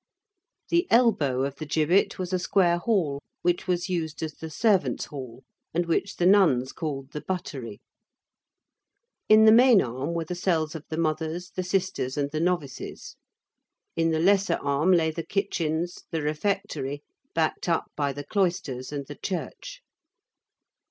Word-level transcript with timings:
The 0.69 0.87
elbow 0.89 1.43
of 1.43 1.57
the 1.57 1.65
gibbet 1.67 2.17
was 2.17 2.33
a 2.33 2.39
square 2.39 2.79
hall 2.79 3.21
which 3.43 3.67
was 3.67 3.87
used 3.87 4.23
as 4.23 4.33
the 4.33 4.49
servants' 4.49 5.05
hall, 5.05 5.43
and 5.75 5.85
which 5.85 6.15
the 6.15 6.25
nuns 6.25 6.71
called 6.71 7.11
the 7.11 7.21
buttery. 7.21 7.81
In 9.29 9.45
the 9.45 9.51
main 9.51 9.79
arm 9.79 10.15
were 10.15 10.25
the 10.25 10.33
cells 10.33 10.73
of 10.73 10.85
the 10.89 10.97
mothers, 10.97 11.51
the 11.51 11.61
sisters, 11.61 12.17
and 12.17 12.31
the 12.31 12.39
novices. 12.41 13.15
In 13.95 14.09
the 14.09 14.17
lesser 14.19 14.55
arm 14.63 14.91
lay 14.91 15.11
the 15.11 15.21
kitchens, 15.21 16.03
the 16.09 16.23
refectory, 16.23 17.03
backed 17.35 17.69
up 17.69 17.91
by 17.95 18.11
the 18.11 18.23
cloisters 18.25 18.91
and 18.91 19.05
the 19.05 19.19
church. 19.23 19.83